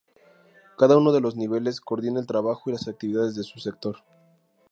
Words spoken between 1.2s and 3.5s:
niveles coordina el trabajo y las actividades de